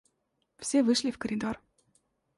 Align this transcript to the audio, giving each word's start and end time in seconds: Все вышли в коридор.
Все 0.57 0.81
вышли 0.81 1.11
в 1.11 1.19
коридор. 1.19 1.59